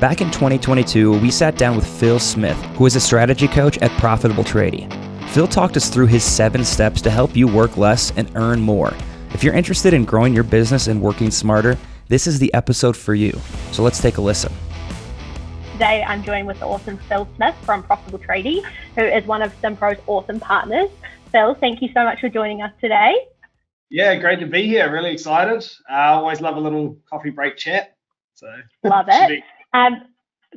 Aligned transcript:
Back 0.00 0.20
in 0.20 0.30
2022, 0.30 1.18
we 1.18 1.28
sat 1.28 1.56
down 1.56 1.74
with 1.74 1.84
Phil 1.84 2.20
Smith, 2.20 2.56
who 2.76 2.86
is 2.86 2.94
a 2.94 3.00
strategy 3.00 3.48
coach 3.48 3.78
at 3.78 3.90
Profitable 3.98 4.44
Tradie. 4.44 4.88
Phil 5.30 5.48
talked 5.48 5.76
us 5.76 5.90
through 5.90 6.06
his 6.06 6.22
seven 6.22 6.64
steps 6.64 7.02
to 7.02 7.10
help 7.10 7.34
you 7.34 7.48
work 7.48 7.76
less 7.76 8.12
and 8.16 8.30
earn 8.36 8.60
more. 8.60 8.94
If 9.34 9.42
you're 9.42 9.54
interested 9.54 9.92
in 9.92 10.04
growing 10.04 10.32
your 10.32 10.44
business 10.44 10.86
and 10.86 11.02
working 11.02 11.32
smarter, 11.32 11.76
this 12.06 12.28
is 12.28 12.38
the 12.38 12.54
episode 12.54 12.96
for 12.96 13.12
you. 13.12 13.36
So 13.72 13.82
let's 13.82 14.00
take 14.00 14.18
a 14.18 14.20
listen. 14.20 14.52
Today, 15.72 16.04
I'm 16.06 16.22
joined 16.22 16.46
with 16.46 16.60
the 16.60 16.66
awesome 16.66 16.98
Phil 17.08 17.28
Smith 17.34 17.56
from 17.64 17.82
Profitable 17.82 18.20
Tradie, 18.20 18.64
who 18.94 19.02
is 19.02 19.26
one 19.26 19.42
of 19.42 19.52
SimPro's 19.60 20.00
awesome 20.06 20.38
partners. 20.38 20.90
Phil, 21.32 21.56
thank 21.56 21.82
you 21.82 21.88
so 21.92 22.04
much 22.04 22.20
for 22.20 22.28
joining 22.28 22.62
us 22.62 22.72
today. 22.80 23.16
Yeah, 23.90 24.14
great 24.14 24.38
to 24.38 24.46
be 24.46 24.64
here. 24.64 24.92
Really 24.92 25.10
excited. 25.10 25.68
I 25.90 26.10
uh, 26.10 26.18
always 26.18 26.40
love 26.40 26.56
a 26.56 26.60
little 26.60 26.96
coffee 27.10 27.30
break 27.30 27.56
chat. 27.56 27.96
So 28.34 28.46
love 28.84 29.06
it. 29.08 29.42
Um, 29.78 30.02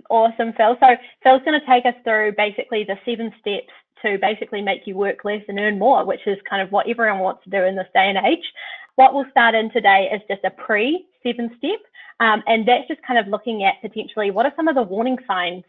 awesome, 0.09 0.53
Phil. 0.53 0.77
So 0.79 0.95
Phil's 1.23 1.41
going 1.45 1.59
to 1.59 1.65
take 1.65 1.85
us 1.85 1.95
through 2.03 2.33
basically 2.37 2.83
the 2.83 2.97
seven 3.05 3.31
steps 3.39 3.73
to 4.01 4.17
basically 4.19 4.61
make 4.61 4.87
you 4.87 4.95
work 4.95 5.23
less 5.23 5.43
and 5.47 5.59
earn 5.59 5.77
more, 5.77 6.05
which 6.05 6.25
is 6.25 6.37
kind 6.49 6.61
of 6.61 6.71
what 6.71 6.89
everyone 6.89 7.19
wants 7.19 7.43
to 7.43 7.49
do 7.49 7.63
in 7.63 7.75
this 7.75 7.87
day 7.93 8.09
and 8.09 8.17
age. 8.25 8.43
What 8.95 9.13
we'll 9.13 9.29
start 9.31 9.55
in 9.55 9.71
today 9.71 10.09
is 10.13 10.21
just 10.27 10.43
a 10.43 10.51
pre 10.51 11.05
seven 11.23 11.51
step, 11.57 11.79
um, 12.19 12.43
and 12.47 12.67
that's 12.67 12.87
just 12.87 13.01
kind 13.03 13.19
of 13.19 13.27
looking 13.27 13.63
at 13.63 13.81
potentially 13.81 14.31
what 14.31 14.45
are 14.45 14.53
some 14.55 14.67
of 14.67 14.75
the 14.75 14.81
warning 14.81 15.17
signs 15.27 15.63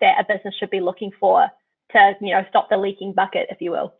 that 0.00 0.16
a 0.18 0.32
business 0.32 0.54
should 0.58 0.70
be 0.70 0.80
looking 0.80 1.10
for 1.18 1.48
to, 1.92 2.12
you 2.20 2.32
know, 2.32 2.44
stop 2.48 2.70
the 2.70 2.76
leaking 2.76 3.12
bucket, 3.12 3.48
if 3.50 3.60
you 3.60 3.70
will. 3.70 3.94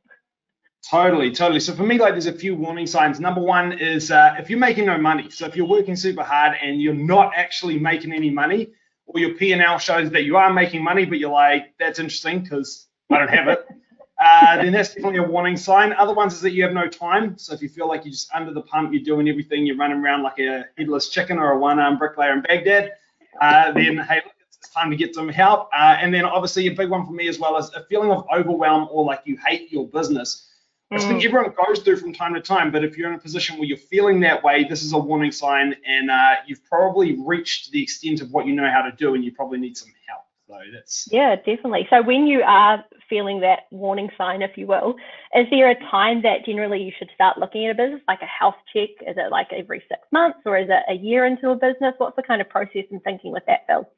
Totally, 0.91 1.31
totally. 1.31 1.61
So 1.61 1.75
for 1.75 1.85
me, 1.85 1.99
like 1.99 2.15
there's 2.15 2.27
a 2.27 2.33
few 2.33 2.57
warning 2.57 2.87
signs. 2.87 3.21
Number 3.21 3.41
one 3.41 3.73
is 3.73 4.11
uh, 4.11 4.35
if 4.39 4.51
you're 4.51 4.59
making 4.59 4.87
no 4.87 4.99
money. 4.99 5.31
So 5.31 5.47
if 5.47 5.55
you're 5.55 5.67
working 5.67 5.95
super 5.95 6.25
hard 6.25 6.57
and 6.61 6.83
you're 6.83 6.95
not 6.95 7.33
actually 7.37 7.79
making 7.79 8.13
any 8.13 8.31
money, 8.31 8.73
or 9.15 9.21
your 9.21 9.35
P&L 9.35 9.79
shows 9.79 10.11
that 10.11 10.25
you 10.25 10.37
are 10.37 10.53
making 10.53 10.83
money, 10.83 11.05
but 11.05 11.19
you're 11.19 11.31
like, 11.31 11.75
that's 11.79 11.99
interesting 11.99 12.41
because 12.41 12.87
I 13.11 13.19
don't 13.19 13.31
have 13.31 13.49
it, 13.49 13.67
uh, 14.23 14.57
then 14.57 14.73
that's 14.73 14.95
definitely 14.95 15.19
a 15.19 15.23
warning 15.23 15.57
sign. 15.57 15.93
Other 15.95 16.15
ones 16.15 16.35
is 16.35 16.41
that 16.43 16.53
you 16.53 16.63
have 16.63 16.73
no 16.73 16.87
time. 16.87 17.37
So 17.39 17.55
if 17.55 17.63
you 17.63 17.69
feel 17.69 17.89
like 17.89 18.05
you're 18.05 18.13
just 18.13 18.33
under 18.33 18.53
the 18.53 18.63
pump, 18.63 18.93
you're 18.93 19.03
doing 19.03 19.29
everything, 19.29 19.67
you're 19.67 19.77
running 19.77 19.99
around 19.99 20.23
like 20.23 20.39
a 20.39 20.67
headless 20.79 21.09
chicken 21.09 21.39
or 21.39 21.53
a 21.53 21.59
one-armed 21.59 21.99
bricklayer 21.99 22.33
in 22.33 22.43
Baghdad, 22.43 22.93
uh, 23.41 23.73
then 23.73 23.99
hey, 23.99 24.23
look, 24.25 24.35
it's 24.47 24.69
time 24.69 24.91
to 24.91 24.97
get 24.97 25.15
some 25.15 25.29
help. 25.29 25.69
Uh, 25.77 25.97
and 25.99 26.15
then 26.15 26.25
obviously 26.25 26.67
a 26.69 26.75
big 26.75 26.89
one 26.89 27.05
for 27.05 27.13
me 27.13 27.27
as 27.27 27.39
well 27.39 27.57
is 27.57 27.71
a 27.75 27.85
feeling 27.85 28.13
of 28.13 28.25
overwhelm 28.33 28.89
or 28.91 29.05
like 29.05 29.23
you 29.25 29.37
hate 29.45 29.73
your 29.73 29.89
business. 29.89 30.49
I 30.95 30.99
think 30.99 31.23
mm. 31.23 31.25
everyone 31.25 31.53
goes 31.67 31.81
through 31.81 31.97
from 31.97 32.13
time 32.13 32.35
to 32.35 32.41
time, 32.41 32.71
but 32.71 32.85
if 32.85 32.97
you're 32.97 33.09
in 33.09 33.15
a 33.15 33.19
position 33.19 33.57
where 33.57 33.65
you're 33.65 33.79
feeling 33.79 34.21
that 34.21 34.43
way, 34.43 34.65
this 34.65 34.83
is 34.83 34.93
a 34.93 34.99
warning 34.99 35.33
sign, 35.33 35.75
and 35.87 36.11
uh, 36.11 36.35
you've 36.47 36.65
probably 36.65 37.19
reached 37.25 37.71
the 37.73 37.83
extent 37.83 38.21
of 38.21 38.31
what 38.31 38.47
you 38.47 38.55
know 38.55 38.71
how 38.71 38.83
to 38.83 38.93
do, 38.93 39.15
and 39.15 39.25
you 39.25 39.33
probably 39.33 39.59
need 39.59 39.77
some 39.77 39.89
help. 40.07 40.23
So 40.49 40.59
that's 40.73 41.09
yeah, 41.11 41.37
definitely. 41.37 41.87
So 41.89 42.03
when 42.03 42.27
you 42.27 42.43
are 42.43 42.85
feeling 43.09 43.41
that 43.41 43.61
warning 43.71 44.11
sign, 44.19 44.43
if 44.43 44.59
you 44.59 44.67
will, 44.67 44.97
is 45.35 45.47
there 45.51 45.71
a 45.71 45.81
time 45.91 46.23
that 46.23 46.45
generally 46.45 46.83
you 46.83 46.93
should 46.99 47.11
start 47.15 47.39
looking 47.39 47.67
at 47.67 47.71
a 47.71 47.75
business, 47.75 48.03
like 48.07 48.21
a 48.21 48.27
health 48.27 48.57
check? 48.73 48.91
Is 49.01 49.17
it 49.17 49.31
like 49.31 49.49
every 49.53 49.83
six 49.89 50.01
months, 50.13 50.41
or 50.45 50.59
is 50.59 50.69
it 50.69 50.83
a 50.91 50.95
year 50.95 51.25
into 51.25 51.51
a 51.51 51.55
business? 51.55 51.95
What's 51.97 52.17
the 52.17 52.23
kind 52.23 52.43
of 52.43 52.51
process 52.51 52.85
and 52.91 53.03
thinking 53.03 53.33
with 53.33 53.45
that, 53.47 53.67
Phil? 53.67 53.89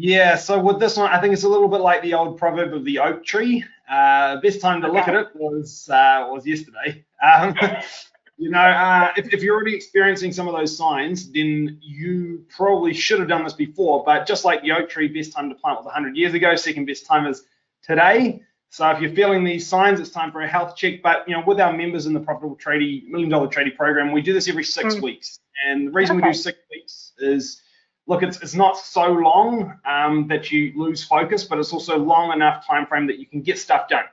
Yeah, 0.00 0.36
so 0.36 0.60
with 0.60 0.78
this 0.78 0.96
one, 0.96 1.10
I 1.10 1.20
think 1.20 1.32
it's 1.32 1.42
a 1.42 1.48
little 1.48 1.66
bit 1.66 1.80
like 1.80 2.02
the 2.02 2.14
old 2.14 2.38
proverb 2.38 2.72
of 2.72 2.84
the 2.84 3.00
oak 3.00 3.24
tree. 3.24 3.64
Uh, 3.90 4.40
best 4.40 4.60
time 4.60 4.80
to 4.82 4.86
look 4.86 5.08
at 5.08 5.14
it 5.16 5.26
was 5.34 5.88
uh, 5.90 6.28
was 6.30 6.46
yesterday. 6.46 7.04
Um, 7.20 7.56
you 8.38 8.48
know, 8.48 8.60
uh, 8.60 9.10
if, 9.16 9.34
if, 9.34 9.42
you're 9.42 9.56
already 9.56 9.74
experiencing 9.74 10.30
some 10.30 10.46
of 10.46 10.54
those 10.54 10.76
signs, 10.76 11.32
then 11.32 11.80
you 11.82 12.44
probably 12.48 12.94
should 12.94 13.18
have 13.18 13.28
done 13.28 13.42
this 13.42 13.54
before. 13.54 14.04
But 14.04 14.24
just 14.24 14.44
like 14.44 14.62
the 14.62 14.70
oak 14.70 14.88
tree, 14.88 15.08
best 15.08 15.32
time 15.32 15.48
to 15.48 15.56
plant 15.56 15.78
was 15.78 15.86
100 15.86 16.16
years 16.16 16.32
ago. 16.32 16.54
Second 16.54 16.86
best 16.86 17.04
time 17.04 17.26
is 17.26 17.42
today. 17.82 18.40
So 18.68 18.88
if 18.90 19.00
you're 19.00 19.10
feeling 19.10 19.42
these 19.42 19.66
signs, 19.66 19.98
it's 19.98 20.10
time 20.10 20.30
for 20.30 20.42
a 20.42 20.48
health 20.48 20.76
check. 20.76 21.02
But 21.02 21.28
you 21.28 21.34
know, 21.34 21.42
with 21.44 21.58
our 21.58 21.76
members 21.76 22.06
in 22.06 22.12
the 22.12 22.20
Profitable 22.20 22.56
Tradie 22.56 23.04
Million 23.08 23.30
Dollar 23.30 23.48
Tradie 23.48 23.74
Program, 23.74 24.12
we 24.12 24.22
do 24.22 24.32
this 24.32 24.48
every 24.48 24.62
six 24.62 24.94
mm. 24.94 25.02
weeks. 25.02 25.40
And 25.66 25.88
the 25.88 25.90
reason 25.90 26.18
okay. 26.18 26.28
we 26.28 26.32
do 26.32 26.38
six 26.38 26.56
weeks 26.70 27.14
is 27.18 27.62
look, 28.08 28.22
it's, 28.22 28.40
it's 28.40 28.54
not 28.54 28.76
so 28.76 29.06
long 29.12 29.78
um, 29.84 30.26
that 30.28 30.50
you 30.50 30.72
lose 30.74 31.04
focus, 31.04 31.44
but 31.44 31.58
it's 31.58 31.72
also 31.72 31.96
long 31.96 32.32
enough 32.32 32.66
time 32.66 32.86
frame 32.86 33.06
that 33.06 33.18
you 33.18 33.26
can 33.26 33.42
get 33.42 33.58
stuff 33.58 33.88
done. 33.88 34.04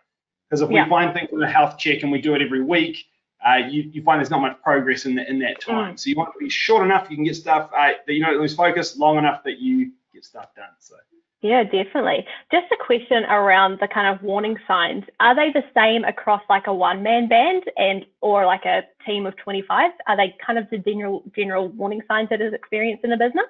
Because 0.47 0.61
if 0.61 0.69
yeah. 0.69 0.83
we 0.83 0.89
find 0.89 1.13
things 1.13 1.29
in 1.31 1.41
a 1.41 1.49
health 1.49 1.77
check 1.79 2.03
and 2.03 2.11
we 2.11 2.21
do 2.21 2.35
it 2.35 2.41
every 2.41 2.61
week, 2.61 3.05
uh, 3.45 3.55
you, 3.55 3.83
you 3.93 4.03
find 4.03 4.19
there's 4.19 4.29
not 4.29 4.41
much 4.41 4.61
progress 4.61 5.05
in, 5.05 5.15
the, 5.15 5.27
in 5.27 5.39
that 5.39 5.59
time. 5.61 5.93
Mm. 5.95 5.99
So 5.99 6.09
you 6.09 6.15
want 6.15 6.33
to 6.33 6.39
be 6.39 6.49
short 6.49 6.83
enough 6.83 7.07
you 7.09 7.15
can 7.15 7.25
get 7.25 7.35
stuff 7.35 7.69
uh, 7.75 7.91
that 8.05 8.13
you 8.13 8.23
don't 8.23 8.39
lose 8.39 8.53
focus, 8.53 8.97
long 8.97 9.17
enough 9.17 9.43
that 9.45 9.59
you 9.59 9.91
get 10.13 10.25
stuff 10.25 10.53
done. 10.55 10.65
So. 10.79 10.95
Yeah, 11.41 11.63
definitely. 11.63 12.25
Just 12.51 12.71
a 12.71 12.77
question 12.83 13.23
around 13.25 13.79
the 13.79 13.87
kind 13.87 14.13
of 14.13 14.23
warning 14.23 14.57
signs. 14.67 15.03
Are 15.19 15.35
they 15.35 15.51
the 15.51 15.63
same 15.75 16.03
across 16.03 16.41
like 16.49 16.67
a 16.67 16.73
one-man 16.73 17.27
band 17.27 17.63
and 17.77 18.05
or 18.21 18.45
like 18.45 18.65
a 18.65 18.83
team 19.05 19.25
of 19.25 19.37
25? 19.37 19.91
Are 20.07 20.17
they 20.17 20.35
kind 20.45 20.57
of 20.57 20.67
the 20.71 20.79
general 20.79 21.23
general 21.35 21.67
warning 21.69 22.01
signs 22.07 22.29
that 22.29 22.41
is 22.41 22.51
experienced 22.51 23.05
in 23.05 23.11
a 23.11 23.17
business? 23.17 23.45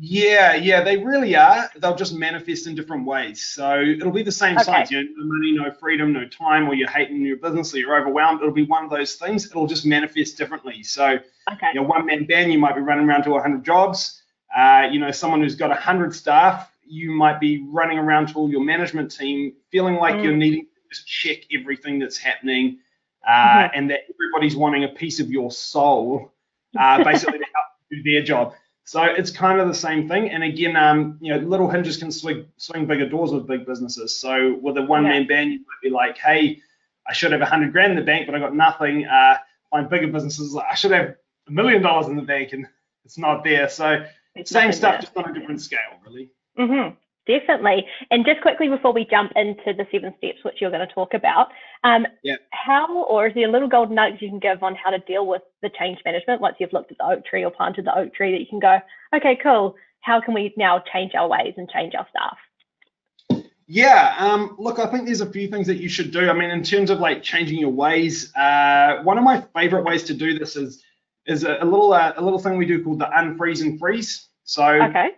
Yeah, 0.00 0.54
yeah, 0.54 0.84
they 0.84 0.96
really 0.98 1.34
are. 1.34 1.68
They'll 1.76 1.96
just 1.96 2.14
manifest 2.14 2.68
in 2.68 2.76
different 2.76 3.04
ways. 3.04 3.44
So 3.44 3.80
it'll 3.80 4.12
be 4.12 4.22
the 4.22 4.30
same 4.30 4.56
okay. 4.56 4.64
signs. 4.64 4.90
You 4.92 5.02
know, 5.02 5.08
no 5.16 5.24
money, 5.24 5.52
no 5.52 5.72
freedom, 5.72 6.12
no 6.12 6.28
time, 6.28 6.68
or 6.68 6.74
you're 6.74 6.88
hating 6.88 7.20
your 7.22 7.36
business, 7.36 7.74
or 7.74 7.78
you're 7.78 8.00
overwhelmed. 8.00 8.40
It'll 8.40 8.52
be 8.52 8.64
one 8.64 8.84
of 8.84 8.90
those 8.90 9.16
things. 9.16 9.46
It'll 9.46 9.66
just 9.66 9.84
manifest 9.84 10.38
differently. 10.38 10.84
So, 10.84 11.18
okay. 11.52 11.68
you 11.74 11.80
know, 11.80 11.82
one 11.82 12.06
man 12.06 12.26
band, 12.26 12.52
you 12.52 12.60
might 12.60 12.76
be 12.76 12.80
running 12.80 13.08
around 13.08 13.24
to 13.24 13.30
100 13.30 13.64
jobs. 13.64 14.22
Uh, 14.56 14.86
you 14.90 15.00
know, 15.00 15.10
someone 15.10 15.42
who's 15.42 15.56
got 15.56 15.70
100 15.70 16.14
staff, 16.14 16.70
you 16.86 17.10
might 17.10 17.40
be 17.40 17.66
running 17.68 17.98
around 17.98 18.28
to 18.28 18.34
all 18.36 18.48
your 18.48 18.62
management 18.62 19.10
team, 19.10 19.52
feeling 19.70 19.96
like 19.96 20.14
mm. 20.14 20.22
you're 20.22 20.36
needing 20.36 20.62
to 20.62 20.94
just 20.94 21.08
check 21.08 21.38
everything 21.52 21.98
that's 21.98 22.16
happening, 22.16 22.78
uh, 23.26 23.32
mm-hmm. 23.32 23.78
and 23.78 23.90
that 23.90 24.00
everybody's 24.14 24.56
wanting 24.56 24.84
a 24.84 24.88
piece 24.88 25.18
of 25.18 25.28
your 25.28 25.50
soul, 25.50 26.32
uh, 26.78 27.02
basically 27.02 27.38
to 27.38 27.44
help 27.44 27.66
do 27.90 28.02
their 28.04 28.22
job. 28.22 28.54
So 28.88 29.02
it's 29.02 29.30
kind 29.30 29.60
of 29.60 29.68
the 29.68 29.74
same 29.74 30.08
thing. 30.08 30.30
And 30.30 30.42
again, 30.42 30.74
um, 30.74 31.18
you 31.20 31.30
know, 31.30 31.46
little 31.46 31.68
hinges 31.68 31.98
can 31.98 32.10
swing, 32.10 32.46
swing 32.56 32.86
bigger 32.86 33.06
doors 33.06 33.32
with 33.32 33.46
big 33.46 33.66
businesses. 33.66 34.16
So 34.16 34.58
with 34.62 34.78
a 34.78 34.82
one 34.82 35.02
man 35.02 35.22
yeah. 35.22 35.28
band, 35.28 35.52
you 35.52 35.58
might 35.58 35.82
be 35.82 35.90
like, 35.90 36.16
hey, 36.16 36.62
I 37.06 37.12
should 37.12 37.32
have 37.32 37.42
a 37.42 37.44
hundred 37.44 37.72
grand 37.72 37.92
in 37.92 37.98
the 37.98 38.04
bank, 38.04 38.24
but 38.24 38.34
I 38.34 38.38
got 38.38 38.56
nothing. 38.56 39.04
Uh, 39.04 39.36
find 39.70 39.90
bigger 39.90 40.08
businesses 40.08 40.54
like 40.54 40.68
I 40.70 40.74
should 40.74 40.92
have 40.92 41.16
a 41.48 41.50
million 41.50 41.82
dollars 41.82 42.06
in 42.06 42.16
the 42.16 42.22
bank, 42.22 42.54
and 42.54 42.66
it's 43.04 43.18
not 43.18 43.44
there. 43.44 43.68
So 43.68 44.06
it's 44.34 44.50
same 44.50 44.72
stuff, 44.72 44.92
there. 44.92 45.00
just 45.02 45.16
on 45.18 45.28
a 45.28 45.38
different 45.38 45.60
scale, 45.60 46.00
really. 46.06 46.30
Mm-hmm. 46.58 46.94
Definitely. 47.28 47.84
And 48.10 48.24
just 48.24 48.40
quickly 48.40 48.68
before 48.68 48.94
we 48.94 49.04
jump 49.04 49.32
into 49.36 49.74
the 49.74 49.86
seven 49.92 50.14
steps, 50.16 50.38
which 50.44 50.56
you're 50.60 50.70
going 50.70 50.86
to 50.86 50.94
talk 50.94 51.12
about, 51.12 51.48
um, 51.84 52.06
yeah. 52.22 52.36
how 52.50 53.04
or 53.04 53.28
is 53.28 53.34
there 53.34 53.46
a 53.46 53.52
little 53.52 53.68
golden 53.68 53.96
nugget 53.96 54.22
you 54.22 54.30
can 54.30 54.38
give 54.38 54.62
on 54.62 54.74
how 54.74 54.88
to 54.88 54.98
deal 55.00 55.26
with 55.26 55.42
the 55.60 55.70
change 55.78 55.98
management 56.06 56.40
once 56.40 56.56
you've 56.58 56.72
looked 56.72 56.90
at 56.90 56.96
the 56.96 57.04
oak 57.04 57.26
tree 57.26 57.44
or 57.44 57.50
planted 57.50 57.84
the 57.84 57.96
oak 57.96 58.14
tree 58.14 58.32
that 58.32 58.40
you 58.40 58.46
can 58.48 58.58
go, 58.58 58.78
okay, 59.14 59.38
cool. 59.42 59.76
How 60.00 60.22
can 60.22 60.32
we 60.32 60.54
now 60.56 60.82
change 60.90 61.14
our 61.14 61.28
ways 61.28 61.52
and 61.58 61.68
change 61.68 61.94
our 61.94 62.06
stuff? 62.08 63.44
Yeah, 63.66 64.14
um, 64.18 64.56
look, 64.58 64.78
I 64.78 64.86
think 64.86 65.04
there's 65.04 65.20
a 65.20 65.30
few 65.30 65.48
things 65.48 65.66
that 65.66 65.76
you 65.76 65.90
should 65.90 66.10
do. 66.10 66.30
I 66.30 66.32
mean, 66.32 66.48
in 66.48 66.62
terms 66.62 66.88
of 66.88 67.00
like 67.00 67.22
changing 67.22 67.58
your 67.58 67.68
ways, 67.68 68.34
uh, 68.34 69.02
one 69.02 69.18
of 69.18 69.24
my 69.24 69.44
favorite 69.54 69.84
ways 69.84 70.04
to 70.04 70.14
do 70.14 70.38
this 70.38 70.56
is 70.56 70.82
is 71.26 71.44
a, 71.44 71.58
a 71.60 71.66
little 71.66 71.92
uh, 71.92 72.14
a 72.16 72.24
little 72.24 72.38
thing 72.38 72.56
we 72.56 72.64
do 72.64 72.82
called 72.82 73.00
the 73.00 73.04
unfreeze 73.04 73.60
and 73.60 73.78
freeze. 73.78 74.28
So 74.44 74.64
okay. 74.64 75.10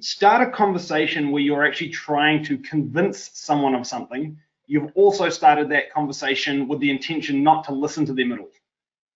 Start 0.00 0.46
a 0.46 0.50
conversation 0.50 1.30
where 1.30 1.42
you're 1.42 1.66
actually 1.66 1.90
trying 1.90 2.44
to 2.44 2.58
convince 2.58 3.30
someone 3.34 3.74
of 3.74 3.86
something. 3.86 4.38
You've 4.66 4.92
also 4.94 5.28
started 5.28 5.68
that 5.70 5.92
conversation 5.92 6.68
with 6.68 6.80
the 6.80 6.90
intention 6.90 7.42
not 7.42 7.64
to 7.64 7.72
listen 7.72 8.06
to 8.06 8.12
them 8.12 8.32
at 8.32 8.38
all. 8.38 8.50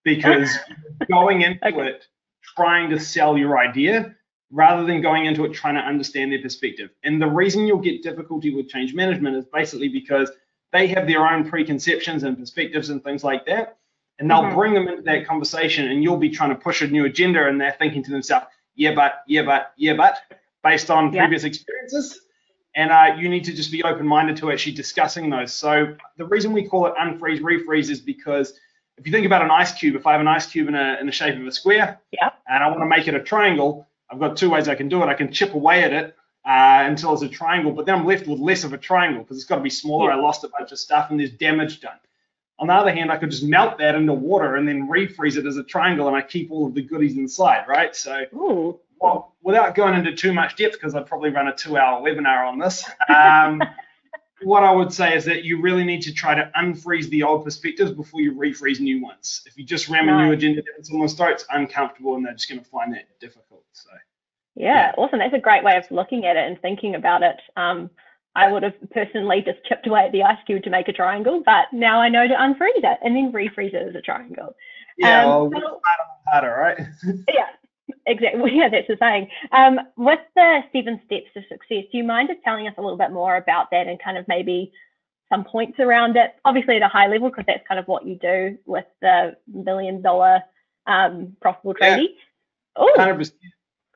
Because 0.03 0.57
going 1.09 1.41
into 1.41 1.67
okay. 1.67 1.89
it 1.89 2.07
trying 2.55 2.89
to 2.89 2.99
sell 2.99 3.37
your 3.37 3.57
idea 3.57 4.15
rather 4.51 4.85
than 4.85 5.01
going 5.01 5.25
into 5.25 5.43
it 5.45 5.53
trying 5.53 5.75
to 5.75 5.81
understand 5.81 6.31
their 6.31 6.41
perspective. 6.41 6.89
And 7.03 7.21
the 7.21 7.27
reason 7.27 7.65
you'll 7.65 7.79
get 7.79 8.03
difficulty 8.03 8.53
with 8.53 8.69
change 8.69 8.93
management 8.93 9.35
is 9.35 9.45
basically 9.51 9.89
because 9.89 10.31
they 10.71 10.87
have 10.87 11.07
their 11.07 11.27
own 11.27 11.49
preconceptions 11.49 12.23
and 12.23 12.37
perspectives 12.37 12.89
and 12.89 13.03
things 13.03 13.23
like 13.23 13.45
that. 13.47 13.77
And 14.19 14.29
they'll 14.29 14.43
mm-hmm. 14.43 14.55
bring 14.55 14.73
them 14.73 14.87
into 14.87 15.01
that 15.01 15.27
conversation, 15.27 15.91
and 15.91 16.01
you'll 16.01 16.17
be 16.17 16.29
trying 16.29 16.49
to 16.49 16.55
push 16.55 16.81
a 16.81 16.87
new 16.87 17.03
agenda, 17.03 17.47
and 17.47 17.59
they're 17.59 17.75
thinking 17.77 18.01
to 18.03 18.11
themselves, 18.11 18.45
yeah, 18.73 18.93
but, 18.95 19.23
yeah, 19.27 19.41
but, 19.41 19.73
yeah, 19.75 19.93
but, 19.93 20.19
based 20.65 20.89
on 20.89 21.13
yeah. 21.13 21.21
previous 21.21 21.43
experiences. 21.45 22.19
And 22.75 22.91
uh, 22.91 23.15
you 23.17 23.29
need 23.29 23.45
to 23.45 23.53
just 23.53 23.71
be 23.71 23.83
open 23.83 24.05
minded 24.05 24.35
to 24.37 24.51
actually 24.51 24.73
discussing 24.73 25.29
those. 25.29 25.53
So 25.53 25.95
the 26.17 26.25
reason 26.25 26.51
we 26.51 26.67
call 26.67 26.87
it 26.87 26.93
unfreeze, 26.99 27.39
refreeze 27.39 27.89
is 27.89 28.01
because 28.01 28.59
if 28.97 29.05
you 29.05 29.13
think 29.13 29.25
about 29.25 29.43
an 29.43 29.51
ice 29.51 29.71
cube, 29.71 29.95
if 29.95 30.05
I 30.05 30.11
have 30.11 30.21
an 30.21 30.27
ice 30.27 30.45
cube 30.47 30.67
in, 30.67 30.75
a, 30.75 30.97
in 30.99 31.05
the 31.05 31.11
shape 31.11 31.39
of 31.39 31.45
a 31.45 31.51
square 31.51 32.01
yeah. 32.11 32.31
and 32.49 32.63
I 32.63 32.67
want 32.67 32.81
to 32.81 32.85
make 32.85 33.07
it 33.07 33.13
a 33.13 33.21
triangle, 33.21 33.87
I've 34.09 34.19
got 34.19 34.35
two 34.35 34.49
ways 34.49 34.67
I 34.67 34.75
can 34.75 34.89
do 34.89 35.03
it. 35.03 35.05
I 35.05 35.13
can 35.13 35.31
chip 35.31 35.53
away 35.53 35.83
at 35.83 35.93
it 35.93 36.15
uh, 36.45 36.83
until 36.83 37.13
it's 37.13 37.21
a 37.21 37.29
triangle, 37.29 37.71
but 37.71 37.85
then 37.85 37.95
I'm 37.95 38.05
left 38.05 38.27
with 38.27 38.39
less 38.39 38.65
of 38.65 38.73
a 38.73 38.77
triangle 38.77 39.23
because 39.23 39.37
it's 39.37 39.45
got 39.45 39.57
to 39.57 39.61
be 39.61 39.69
smaller. 39.69 40.09
Yeah. 40.09 40.17
I 40.17 40.19
lost 40.19 40.43
a 40.43 40.49
bunch 40.49 40.71
of 40.71 40.79
stuff 40.79 41.11
and 41.11 41.19
there's 41.19 41.31
damage 41.31 41.79
done. 41.79 41.99
On 42.59 42.67
the 42.67 42.73
other 42.73 42.91
hand, 42.91 43.11
I 43.11 43.17
could 43.17 43.31
just 43.31 43.43
melt 43.43 43.77
that 43.77 43.95
into 43.95 44.13
water 44.13 44.55
and 44.55 44.67
then 44.67 44.87
refreeze 44.89 45.37
it 45.37 45.45
as 45.45 45.57
a 45.57 45.63
triangle 45.63 46.07
and 46.07 46.15
I 46.15 46.21
keep 46.21 46.51
all 46.51 46.67
of 46.67 46.73
the 46.73 46.81
goodies 46.81 47.17
inside, 47.17 47.65
right? 47.67 47.95
So 47.95 48.25
Ooh 48.33 48.79
well, 49.05 49.35
without 49.43 49.75
going 49.75 49.93
into 49.93 50.13
too 50.13 50.33
much 50.33 50.55
depth, 50.55 50.73
because 50.73 50.95
I'd 50.95 51.05
probably 51.05 51.29
run 51.29 51.47
a 51.47 51.55
two-hour 51.55 52.01
webinar 52.01 52.47
on 52.47 52.59
this. 52.59 52.83
Um, 53.09 53.61
what 54.41 54.63
I 54.63 54.71
would 54.71 54.91
say 54.91 55.15
is 55.15 55.23
that 55.25 55.43
you 55.43 55.61
really 55.61 55.83
need 55.83 56.01
to 56.03 56.13
try 56.13 56.35
to 56.35 56.51
unfreeze 56.57 57.07
the 57.09 57.23
old 57.23 57.45
perspectives 57.45 57.91
before 57.91 58.19
you 58.19 58.33
refreeze 58.33 58.79
new 58.79 59.01
ones. 59.01 59.41
If 59.45 59.57
you 59.57 59.63
just 59.63 59.87
ram 59.87 60.09
a 60.09 60.25
new 60.25 60.33
agenda 60.33 60.61
down 60.61 60.83
someone's 60.83 61.13
throat, 61.13 61.31
it's 61.31 61.45
uncomfortable, 61.49 62.15
and 62.15 62.25
they're 62.25 62.33
just 62.33 62.49
going 62.49 62.61
to 62.61 62.69
find 62.69 62.93
that 62.93 63.07
difficult. 63.19 63.63
So. 63.71 63.89
Yeah, 64.55 64.73
yeah, 64.73 64.91
awesome. 64.97 65.19
That's 65.19 65.33
a 65.33 65.39
great 65.39 65.63
way 65.63 65.77
of 65.77 65.89
looking 65.89 66.25
at 66.25 66.35
it 66.35 66.47
and 66.47 66.61
thinking 66.61 66.95
about 66.95 67.23
it. 67.23 67.37
Um, 67.55 67.89
I 68.35 68.51
would 68.51 68.63
have 68.63 68.73
personally 68.91 69.41
just 69.45 69.63
chipped 69.65 69.87
away 69.87 70.05
at 70.05 70.11
the 70.11 70.23
ice 70.23 70.39
cube 70.45 70.63
to 70.63 70.69
make 70.69 70.89
a 70.89 70.93
triangle, 70.93 71.41
but 71.45 71.65
now 71.71 72.01
I 72.01 72.09
know 72.09 72.27
to 72.27 72.33
unfreeze 72.33 72.83
it 72.83 72.99
and 73.03 73.15
then 73.15 73.31
refreeze 73.31 73.73
it 73.73 73.87
as 73.87 73.95
a 73.95 74.01
triangle. 74.01 74.55
Yeah, 74.97 75.25
um, 75.25 75.49
well, 75.49 75.61
so, 75.61 75.81
harder, 76.27 76.55
right? 76.57 76.77
yeah, 77.33 77.47
exactly. 78.05 78.51
Yeah, 78.55 78.69
that's 78.69 78.87
the 78.87 78.97
saying. 78.99 79.29
Um, 79.51 79.79
with 79.97 80.19
the 80.35 80.61
seven 80.73 81.01
steps 81.05 81.27
to 81.33 81.41
success, 81.41 81.85
do 81.91 81.97
you 81.97 82.03
mind 82.03 82.29
just 82.29 82.43
telling 82.43 82.67
us 82.67 82.73
a 82.77 82.81
little 82.81 82.97
bit 82.97 83.11
more 83.11 83.35
about 83.35 83.71
that 83.71 83.87
and 83.87 84.01
kind 84.01 84.17
of 84.17 84.27
maybe 84.27 84.71
some 85.29 85.43
points 85.43 85.79
around 85.79 86.15
it? 86.15 86.35
Obviously, 86.45 86.77
at 86.77 86.81
a 86.81 86.87
high 86.87 87.07
level, 87.07 87.29
because 87.29 87.45
that's 87.47 87.67
kind 87.67 87.79
of 87.79 87.87
what 87.87 88.05
you 88.05 88.15
do 88.15 88.57
with 88.65 88.85
the 89.01 89.35
million 89.47 90.01
dollar 90.01 90.43
um, 90.87 91.35
profitable 91.41 91.73
tradie. 91.73 92.07
Yeah. 92.77 92.95
100%. 92.97 93.31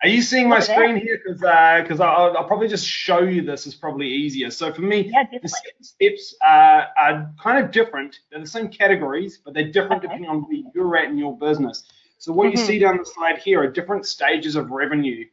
Are 0.01 0.07
you 0.07 0.21
seeing 0.21 0.47
my 0.47 0.61
screen 0.61 0.95
here? 0.95 1.19
Because 1.21 1.41
because 1.41 1.99
uh, 1.99 2.05
I'll, 2.05 2.37
I'll, 2.37 2.47
probably 2.47 2.69
just 2.69 2.87
show 2.87 3.19
you 3.19 3.41
this 3.41 3.67
is 3.67 3.75
probably 3.75 4.07
easier. 4.07 4.49
So 4.49 4.71
for 4.71 4.81
me, 4.81 5.11
yeah, 5.13 5.25
the 5.41 5.49
steps 5.81 6.35
uh, 6.41 6.85
are 6.97 7.29
kind 7.41 7.63
of 7.63 7.71
different. 7.71 8.19
They're 8.31 8.39
the 8.39 8.47
same 8.47 8.69
categories, 8.69 9.39
but 9.43 9.53
they're 9.53 9.69
different 9.69 10.03
okay. 10.03 10.07
depending 10.07 10.29
on 10.29 10.43
where 10.43 10.61
you're 10.73 10.95
at 10.95 11.09
in 11.09 11.17
your 11.17 11.37
business. 11.37 11.83
So 12.19 12.31
what 12.31 12.47
mm-hmm. 12.47 12.59
you 12.59 12.65
see 12.65 12.79
down 12.79 12.97
the 12.97 13.05
slide 13.05 13.39
here 13.39 13.61
are 13.61 13.67
different 13.67 14.05
stages 14.05 14.55
of 14.55 14.69
revenue. 14.69 15.25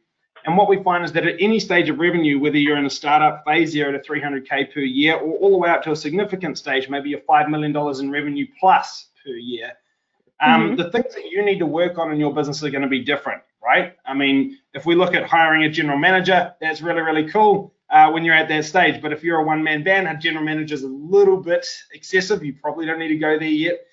And 0.45 0.57
what 0.57 0.69
we 0.69 0.81
find 0.81 1.03
is 1.03 1.11
that 1.11 1.27
at 1.27 1.35
any 1.39 1.59
stage 1.59 1.89
of 1.89 1.99
revenue, 1.99 2.39
whether 2.39 2.57
you're 2.57 2.77
in 2.77 2.85
a 2.85 2.89
startup 2.89 3.43
phase, 3.45 3.71
zero 3.71 3.91
to 3.91 3.99
300k 3.99 4.73
per 4.73 4.79
year, 4.79 5.15
or 5.15 5.37
all 5.37 5.51
the 5.51 5.57
way 5.57 5.69
up 5.69 5.83
to 5.83 5.91
a 5.91 5.95
significant 5.95 6.57
stage, 6.57 6.89
maybe 6.89 7.09
you're 7.09 7.21
five 7.21 7.49
million 7.49 7.71
dollars 7.71 7.99
in 7.99 8.09
revenue 8.09 8.47
plus 8.59 9.09
per 9.23 9.31
year, 9.31 9.73
um, 10.39 10.61
mm-hmm. 10.61 10.75
the 10.75 10.89
things 10.91 11.13
that 11.15 11.25
you 11.29 11.43
need 11.43 11.59
to 11.59 11.65
work 11.65 11.97
on 11.97 12.11
in 12.11 12.19
your 12.19 12.33
business 12.33 12.63
are 12.63 12.69
going 12.69 12.81
to 12.81 12.87
be 12.87 13.03
different 13.03 13.41
right? 13.67 13.95
I 14.05 14.13
mean, 14.13 14.57
if 14.73 14.85
we 14.85 14.95
look 14.95 15.13
at 15.13 15.27
hiring 15.27 15.63
a 15.63 15.69
general 15.69 15.97
manager, 15.97 16.53
that's 16.61 16.81
really, 16.81 17.01
really 17.01 17.29
cool 17.29 17.73
uh, 17.89 18.09
when 18.11 18.23
you're 18.23 18.35
at 18.35 18.47
that 18.47 18.65
stage. 18.65 19.01
But 19.01 19.11
if 19.11 19.23
you're 19.23 19.39
a 19.39 19.43
one 19.43 19.63
man 19.63 19.83
band, 19.83 20.07
a 20.07 20.15
general 20.15 20.45
manager 20.45 20.73
is 20.73 20.83
a 20.83 20.87
little 20.87 21.37
bit 21.37 21.67
excessive. 21.93 22.43
You 22.43 22.53
probably 22.53 22.85
don't 22.85 22.99
need 22.99 23.09
to 23.09 23.17
go 23.17 23.37
there 23.37 23.47
yet. 23.49 23.85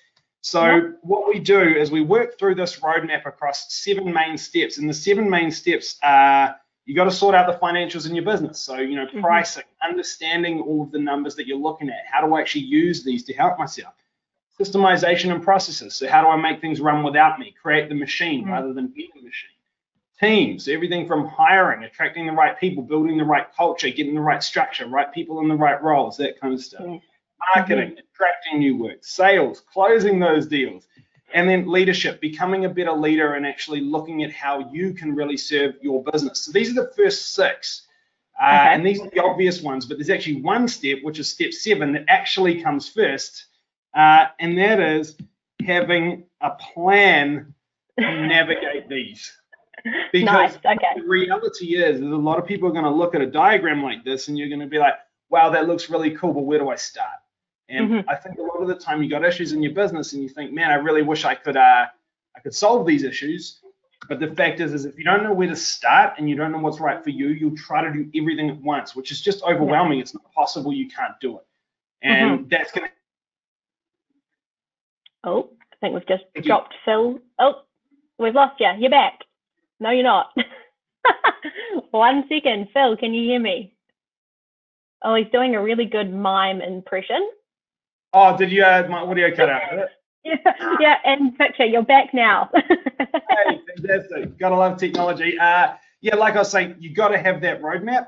So, 0.45 0.93
what 1.01 1.27
we 1.27 1.39
do 1.39 1.59
is 1.59 1.89
we 1.89 2.01
work 2.01 2.37
through 2.37 2.53
this 2.53 2.79
roadmap 2.79 3.25
across 3.25 3.73
seven 3.73 4.13
main 4.13 4.37
steps. 4.37 4.77
And 4.77 4.87
the 4.87 4.93
seven 4.93 5.27
main 5.27 5.49
steps 5.49 5.97
are 6.03 6.55
you 6.85 6.95
got 6.95 7.05
to 7.05 7.11
sort 7.11 7.33
out 7.33 7.51
the 7.51 7.57
financials 7.57 8.07
in 8.07 8.13
your 8.13 8.23
business. 8.23 8.59
So, 8.59 8.75
you 8.75 8.95
know, 8.95 9.07
mm-hmm. 9.07 9.21
pricing, 9.21 9.63
mm-hmm. 9.63 9.89
understanding 9.89 10.61
all 10.61 10.83
of 10.83 10.91
the 10.91 10.99
numbers 10.99 11.33
that 11.37 11.47
you're 11.47 11.57
looking 11.57 11.89
at. 11.89 12.03
How 12.05 12.23
do 12.23 12.35
I 12.35 12.41
actually 12.41 12.65
use 12.65 13.03
these 13.03 13.23
to 13.23 13.33
help 13.33 13.57
myself? 13.57 13.95
Systemization 14.59 15.33
and 15.33 15.41
processes. 15.41 15.95
So, 15.95 16.07
how 16.07 16.21
do 16.21 16.27
I 16.27 16.35
make 16.35 16.61
things 16.61 16.79
run 16.79 17.03
without 17.03 17.39
me? 17.39 17.51
Create 17.59 17.89
the 17.89 17.95
machine 17.95 18.43
mm-hmm. 18.43 18.51
rather 18.51 18.71
than 18.71 18.89
be 18.89 19.09
the 19.15 19.23
machine 19.23 19.49
teams, 20.19 20.67
everything 20.67 21.07
from 21.07 21.27
hiring, 21.27 21.83
attracting 21.83 22.27
the 22.27 22.31
right 22.31 22.57
people, 22.59 22.83
building 22.83 23.17
the 23.17 23.25
right 23.25 23.47
culture, 23.57 23.89
getting 23.89 24.13
the 24.13 24.21
right 24.21 24.43
structure, 24.43 24.87
right 24.87 25.11
people 25.11 25.41
in 25.41 25.47
the 25.47 25.55
right 25.55 25.81
roles, 25.81 26.17
that 26.17 26.39
kind 26.39 26.53
of 26.53 26.61
stuff. 26.61 26.85
Yeah. 26.85 26.99
Marketing, 27.53 27.89
mm-hmm. 27.89 27.99
attracting 28.13 28.59
new 28.59 28.77
work, 28.77 28.97
sales, 29.01 29.61
closing 29.71 30.19
those 30.19 30.47
deals, 30.47 30.87
and 31.33 31.49
then 31.49 31.69
leadership, 31.69 32.21
becoming 32.21 32.65
a 32.65 32.69
better 32.69 32.93
leader 32.93 33.33
and 33.33 33.45
actually 33.45 33.81
looking 33.81 34.23
at 34.23 34.31
how 34.31 34.69
you 34.71 34.93
can 34.93 35.13
really 35.13 35.37
serve 35.37 35.75
your 35.81 36.03
business. 36.03 36.45
So 36.45 36.51
these 36.51 36.71
are 36.71 36.83
the 36.83 36.91
first 36.95 37.33
six. 37.33 37.87
Uh, 38.41 38.45
okay. 38.45 38.73
And 38.73 38.85
these 38.85 39.01
are 39.01 39.09
the 39.09 39.21
obvious 39.21 39.61
ones, 39.61 39.85
but 39.85 39.97
there's 39.97 40.09
actually 40.09 40.41
one 40.41 40.67
step, 40.67 40.99
which 41.03 41.19
is 41.19 41.29
step 41.29 41.51
seven, 41.53 41.93
that 41.93 42.05
actually 42.07 42.61
comes 42.61 42.89
first, 42.89 43.45
uh, 43.93 44.25
and 44.39 44.57
that 44.57 44.79
is 44.79 45.15
having 45.65 46.25
a 46.41 46.51
plan 46.51 47.53
to 47.99 48.05
navigate 48.27 48.89
these. 48.89 49.31
Because 50.11 50.25
nice. 50.25 50.55
okay. 50.55 50.87
the 50.95 51.03
reality 51.03 51.75
is, 51.75 51.97
is 51.97 52.01
a 52.01 52.15
lot 52.15 52.39
of 52.39 52.45
people 52.45 52.67
are 52.67 52.71
going 52.71 52.85
to 52.85 52.89
look 52.89 53.13
at 53.13 53.21
a 53.21 53.27
diagram 53.27 53.83
like 53.83 54.03
this 54.03 54.27
and 54.27 54.37
you're 54.37 54.49
going 54.49 54.59
to 54.59 54.67
be 54.67 54.79
like, 54.79 54.95
wow, 55.29 55.49
that 55.49 55.67
looks 55.67 55.89
really 55.89 56.11
cool, 56.11 56.33
but 56.33 56.41
where 56.41 56.59
do 56.59 56.69
I 56.69 56.75
start? 56.75 57.11
And 57.69 57.89
mm-hmm. 57.89 58.09
I 58.09 58.15
think 58.15 58.37
a 58.37 58.41
lot 58.41 58.61
of 58.61 58.67
the 58.67 58.75
time 58.75 59.01
you 59.01 59.09
got 59.09 59.25
issues 59.25 59.51
in 59.51 59.63
your 59.63 59.73
business 59.73 60.13
and 60.13 60.21
you 60.21 60.29
think, 60.29 60.53
man, 60.53 60.71
I 60.71 60.75
really 60.75 61.01
wish 61.01 61.25
I 61.25 61.35
could 61.35 61.57
uh, 61.57 61.85
I 62.35 62.39
could 62.41 62.53
solve 62.53 62.85
these 62.85 63.03
issues. 63.03 63.61
But 64.07 64.19
the 64.19 64.35
fact 64.35 64.59
is, 64.59 64.73
is 64.73 64.85
if 64.85 64.97
you 64.97 65.03
don't 65.03 65.23
know 65.23 65.33
where 65.33 65.47
to 65.47 65.55
start 65.55 66.13
and 66.17 66.29
you 66.29 66.35
don't 66.35 66.51
know 66.51 66.59
what's 66.59 66.79
right 66.79 67.03
for 67.03 67.09
you, 67.09 67.29
you'll 67.29 67.57
try 67.57 67.83
to 67.83 67.91
do 67.91 68.09
everything 68.15 68.49
at 68.49 68.57
once, 68.57 68.95
which 68.95 69.11
is 69.11 69.19
just 69.19 69.41
overwhelming. 69.43 69.97
Yeah. 69.97 70.03
It's 70.03 70.13
not 70.13 70.31
possible. 70.31 70.71
You 70.71 70.87
can't 70.87 71.13
do 71.19 71.37
it, 71.37 71.45
and 72.03 72.39
mm-hmm. 72.39 72.47
that's 72.49 72.71
gonna. 72.71 72.89
Oh, 75.23 75.49
I 75.73 75.75
think 75.81 75.95
we've 75.95 76.07
just 76.07 76.23
Thank 76.35 76.45
dropped 76.45 76.73
you. 76.73 76.79
Phil. 76.85 77.19
Oh, 77.39 77.61
we've 78.19 78.35
lost 78.35 78.59
you. 78.59 78.71
You're 78.77 78.91
back. 78.91 79.21
No, 79.79 79.89
you're 79.89 80.03
not. 80.03 80.35
One 81.91 82.25
second. 82.29 82.67
Phil, 82.73 82.95
can 82.97 83.13
you 83.13 83.23
hear 83.23 83.39
me? 83.39 83.73
Oh, 85.03 85.15
he's 85.15 85.31
doing 85.31 85.55
a 85.55 85.61
really 85.61 85.85
good 85.85 86.13
mime 86.13 86.61
impression. 86.61 87.27
Oh, 88.17 88.37
did 88.37 88.51
you 88.51 88.63
add 88.63 88.89
my 88.89 88.99
audio 88.99 89.35
cut 89.35 89.49
out? 89.49 89.89
yeah, 90.23 90.35
yeah, 90.79 90.95
and 91.03 91.37
picture, 91.37 91.65
you're 91.65 91.83
back 91.83 92.13
now. 92.13 92.49
hey, 92.55 93.59
fantastic. 93.77 94.37
Gotta 94.39 94.55
love 94.55 94.77
technology. 94.77 95.37
Uh, 95.37 95.73
yeah, 96.01 96.15
like 96.15 96.35
I 96.35 96.39
was 96.39 96.49
saying, 96.49 96.77
you 96.79 96.95
got 96.95 97.09
to 97.09 97.17
have 97.17 97.41
that 97.41 97.61
roadmap. 97.61 98.07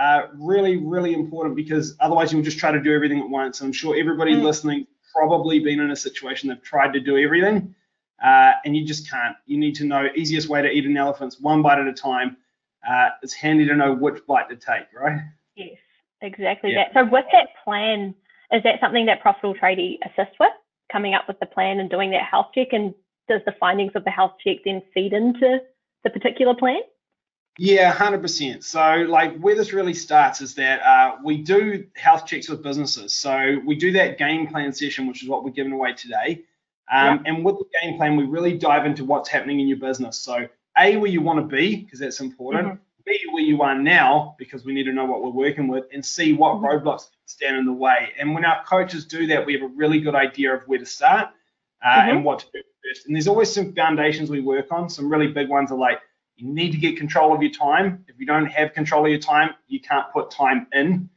Uh, 0.00 0.22
really, 0.34 0.78
really 0.78 1.12
important 1.12 1.54
because 1.54 1.94
otherwise 2.00 2.32
you'll 2.32 2.42
just 2.42 2.58
try 2.58 2.72
to 2.72 2.80
do 2.80 2.94
everything 2.94 3.20
at 3.20 3.28
once. 3.28 3.60
And 3.60 3.68
I'm 3.68 3.72
sure 3.72 3.94
everybody 3.94 4.34
mm. 4.34 4.42
listening 4.42 4.86
probably 5.14 5.60
been 5.60 5.80
in 5.80 5.90
a 5.90 5.96
situation 5.96 6.48
they've 6.48 6.62
tried 6.62 6.94
to 6.94 7.00
do 7.00 7.18
everything 7.18 7.74
uh, 8.22 8.52
and 8.64 8.76
you 8.76 8.86
just 8.86 9.10
can't. 9.10 9.36
You 9.46 9.58
need 9.58 9.74
to 9.76 9.84
know 9.84 10.08
easiest 10.14 10.48
way 10.48 10.62
to 10.62 10.70
eat 10.70 10.86
an 10.86 10.96
elephant's 10.96 11.40
one 11.40 11.62
bite 11.62 11.78
at 11.78 11.86
a 11.86 11.92
time. 11.92 12.36
Uh, 12.88 13.10
it's 13.22 13.34
handy 13.34 13.66
to 13.66 13.74
know 13.74 13.94
which 13.94 14.24
bite 14.26 14.48
to 14.48 14.56
take, 14.56 14.86
right? 14.94 15.20
Yes, 15.56 15.76
exactly 16.20 16.72
yeah. 16.72 16.84
that. 16.84 16.94
So 16.94 17.04
with 17.10 17.24
that 17.32 17.48
plan, 17.64 18.14
is 18.52 18.62
that 18.64 18.80
something 18.80 19.06
that 19.06 19.20
Profitable 19.20 19.54
Tradie 19.54 19.98
assists 20.04 20.38
with, 20.38 20.52
coming 20.90 21.14
up 21.14 21.26
with 21.26 21.40
the 21.40 21.46
plan 21.46 21.80
and 21.80 21.90
doing 21.90 22.10
that 22.10 22.24
health 22.24 22.48
check? 22.54 22.68
And 22.72 22.94
does 23.28 23.40
the 23.46 23.54
findings 23.58 23.92
of 23.94 24.04
the 24.04 24.10
health 24.10 24.32
check 24.44 24.58
then 24.64 24.82
feed 24.92 25.12
into 25.12 25.60
the 26.04 26.10
particular 26.10 26.54
plan? 26.54 26.80
Yeah, 27.58 27.92
100%. 27.94 28.64
So, 28.64 29.06
like, 29.08 29.38
where 29.38 29.54
this 29.54 29.72
really 29.72 29.92
starts 29.94 30.40
is 30.40 30.54
that 30.54 30.80
uh, 30.82 31.16
we 31.22 31.38
do 31.38 31.86
health 31.96 32.26
checks 32.26 32.48
with 32.48 32.62
businesses. 32.62 33.14
So, 33.14 33.58
we 33.66 33.74
do 33.74 33.92
that 33.92 34.18
game 34.18 34.46
plan 34.46 34.72
session, 34.72 35.06
which 35.06 35.22
is 35.22 35.28
what 35.28 35.44
we're 35.44 35.50
giving 35.50 35.72
away 35.72 35.92
today. 35.92 36.42
Um, 36.90 37.22
yeah. 37.24 37.32
And 37.32 37.44
with 37.44 37.56
the 37.58 37.66
game 37.82 37.96
plan, 37.96 38.16
we 38.16 38.24
really 38.24 38.56
dive 38.56 38.86
into 38.86 39.04
what's 39.04 39.28
happening 39.28 39.60
in 39.60 39.68
your 39.68 39.78
business. 39.78 40.18
So, 40.18 40.48
A, 40.78 40.96
where 40.96 41.10
you 41.10 41.20
want 41.20 41.40
to 41.40 41.56
be, 41.56 41.76
because 41.76 42.00
that's 42.00 42.20
important. 42.20 42.68
Mm-hmm. 42.68 42.82
B, 43.04 43.18
where 43.30 43.42
you 43.42 43.62
are 43.62 43.78
now, 43.78 44.34
because 44.38 44.64
we 44.64 44.72
need 44.72 44.84
to 44.84 44.92
know 44.92 45.04
what 45.04 45.22
we're 45.22 45.30
working 45.30 45.68
with. 45.68 45.84
And 45.92 46.04
see 46.04 46.32
what 46.32 46.56
mm-hmm. 46.56 46.66
roadblocks 46.66 47.08
stand 47.26 47.56
in 47.56 47.66
the 47.66 47.72
way. 47.72 48.10
And 48.18 48.34
when 48.34 48.44
our 48.44 48.64
coaches 48.64 49.04
do 49.04 49.26
that, 49.28 49.44
we 49.44 49.52
have 49.54 49.62
a 49.62 49.72
really 49.74 50.00
good 50.00 50.14
idea 50.14 50.54
of 50.54 50.62
where 50.64 50.78
to 50.78 50.86
start 50.86 51.28
uh, 51.84 51.88
mm-hmm. 51.88 52.10
and 52.10 52.24
what 52.24 52.40
to 52.40 52.46
do 52.52 52.62
first. 52.84 53.06
And 53.06 53.14
there's 53.14 53.28
always 53.28 53.52
some 53.52 53.72
foundations 53.72 54.30
we 54.30 54.40
work 54.40 54.66
on. 54.70 54.88
Some 54.88 55.10
really 55.10 55.28
big 55.28 55.48
ones 55.48 55.70
are 55.70 55.78
like, 55.78 56.00
you 56.36 56.52
need 56.52 56.72
to 56.72 56.78
get 56.78 56.96
control 56.96 57.34
of 57.34 57.42
your 57.42 57.52
time. 57.52 58.04
If 58.08 58.18
you 58.18 58.26
don't 58.26 58.46
have 58.46 58.72
control 58.72 59.04
of 59.04 59.10
your 59.10 59.20
time, 59.20 59.54
you 59.68 59.80
can't 59.80 60.10
put 60.12 60.30
time 60.30 60.66
in. 60.72 61.08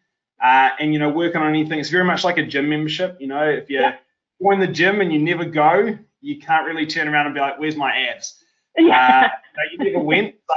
Uh, 0.44 0.70
and 0.80 0.92
you 0.92 1.00
know, 1.00 1.10
working 1.10 1.42
on 1.42 1.50
anything, 1.50 1.80
it's 1.80 1.90
very 1.90 2.04
much 2.04 2.24
like 2.24 2.38
a 2.38 2.46
gym 2.46 2.70
membership. 2.70 3.18
You 3.20 3.28
know, 3.28 3.50
if 3.50 3.70
you're 3.70 3.82
yeah 3.82 3.96
you're 4.40 4.54
in 4.54 4.60
the 4.60 4.68
gym 4.68 5.02
and 5.02 5.12
you 5.12 5.20
never 5.20 5.46
go, 5.46 5.98
you 6.22 6.40
can't 6.40 6.66
really 6.66 6.86
turn 6.86 7.08
around 7.08 7.28
and 7.28 7.36
be 7.36 7.42
like, 7.42 7.60
"Where's 7.60 7.76
my 7.76 7.96
abs?" 8.10 8.42
Yeah. 8.78 9.30
Uh, 9.58 9.62
you 9.72 9.92
never 9.92 10.04
went. 10.04 10.36
So, 10.50 10.56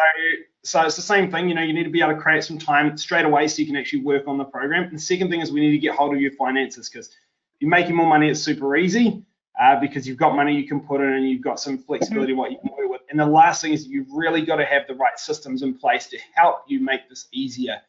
so 0.64 0.82
it's 0.82 0.96
the 0.96 1.02
same 1.02 1.30
thing. 1.30 1.48
You 1.48 1.54
know, 1.54 1.62
you 1.62 1.72
need 1.72 1.84
to 1.84 1.90
be 1.90 2.00
able 2.00 2.14
to 2.14 2.20
create 2.20 2.44
some 2.44 2.58
time 2.58 2.96
straight 2.96 3.24
away 3.24 3.48
so 3.48 3.60
you 3.60 3.66
can 3.66 3.76
actually 3.76 4.02
work 4.02 4.26
on 4.26 4.38
the 4.38 4.44
program. 4.44 4.84
And 4.84 4.96
the 4.96 5.00
second 5.00 5.30
thing 5.30 5.40
is 5.40 5.52
we 5.52 5.60
need 5.60 5.72
to 5.72 5.78
get 5.78 5.94
hold 5.94 6.14
of 6.14 6.20
your 6.20 6.32
finances 6.32 6.88
because 6.88 7.10
you're 7.60 7.70
making 7.70 7.94
more 7.94 8.06
money, 8.06 8.28
it's 8.28 8.40
super 8.40 8.76
easy 8.76 9.22
uh, 9.60 9.78
because 9.80 10.06
you've 10.06 10.16
got 10.16 10.34
money 10.34 10.54
you 10.54 10.66
can 10.66 10.80
put 10.80 11.00
in 11.00 11.12
and 11.12 11.28
you've 11.28 11.42
got 11.42 11.58
some 11.58 11.78
flexibility 11.78 12.32
mm-hmm. 12.32 12.40
what 12.40 12.50
you 12.50 12.58
can 12.58 12.70
work 12.76 12.90
with. 12.90 13.00
And 13.10 13.18
the 13.18 13.26
last 13.26 13.62
thing 13.62 13.72
is 13.72 13.86
you've 13.86 14.10
really 14.12 14.42
got 14.42 14.56
to 14.56 14.64
have 14.64 14.86
the 14.86 14.94
right 14.94 15.18
systems 15.18 15.62
in 15.62 15.74
place 15.74 16.06
to 16.08 16.18
help 16.34 16.64
you 16.68 16.80
make 16.80 17.08
this 17.08 17.28
easier. 17.32 17.80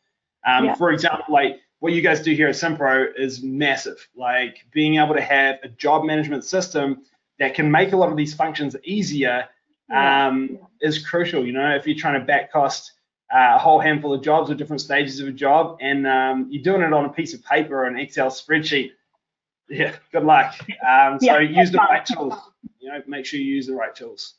Um, 0.45 0.65
yeah. 0.65 0.75
For 0.75 0.91
example, 0.91 1.25
like 1.29 1.59
what 1.79 1.93
you 1.93 2.01
guys 2.01 2.21
do 2.21 2.33
here 2.33 2.47
at 2.47 2.55
Simpro 2.55 3.07
is 3.17 3.43
massive. 3.43 4.07
Like 4.15 4.65
being 4.71 4.95
able 4.95 5.15
to 5.15 5.21
have 5.21 5.57
a 5.63 5.69
job 5.69 6.05
management 6.05 6.43
system 6.43 7.03
that 7.39 7.53
can 7.53 7.71
make 7.71 7.93
a 7.93 7.97
lot 7.97 8.09
of 8.09 8.17
these 8.17 8.33
functions 8.33 8.75
easier 8.83 9.45
um, 9.91 10.49
yeah. 10.51 10.87
is 10.87 11.05
crucial. 11.05 11.45
You 11.45 11.53
know, 11.53 11.75
if 11.75 11.87
you're 11.87 11.97
trying 11.97 12.19
to 12.19 12.25
back 12.25 12.51
cost 12.51 12.93
uh, 13.33 13.53
a 13.55 13.57
whole 13.57 13.79
handful 13.79 14.13
of 14.13 14.21
jobs 14.23 14.49
or 14.49 14.55
different 14.55 14.81
stages 14.81 15.19
of 15.19 15.27
a 15.27 15.31
job, 15.31 15.77
and 15.81 16.07
um, 16.07 16.47
you're 16.49 16.63
doing 16.63 16.81
it 16.81 16.93
on 16.93 17.05
a 17.05 17.09
piece 17.09 17.33
of 17.33 17.43
paper 17.43 17.83
or 17.83 17.85
an 17.85 17.97
Excel 17.97 18.29
spreadsheet, 18.29 18.91
yeah, 19.69 19.93
good 20.11 20.23
luck. 20.23 20.55
Um, 20.87 21.19
so 21.19 21.37
yeah, 21.37 21.39
use 21.39 21.71
the 21.71 21.77
right 21.77 22.05
tools. 22.05 22.33
You 22.79 22.89
know, 22.89 23.01
make 23.07 23.25
sure 23.25 23.39
you 23.39 23.53
use 23.53 23.67
the 23.67 23.75
right 23.75 23.93
tools. 23.93 24.35